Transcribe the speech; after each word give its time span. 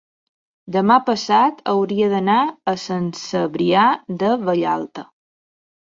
demà 0.75 0.95
passat 1.09 1.61
hauria 1.75 2.09
d'anar 2.15 2.39
a 2.73 2.77
Sant 2.87 3.09
Cebrià 3.23 3.87
de 4.25 4.37
Vallalta. 4.49 5.11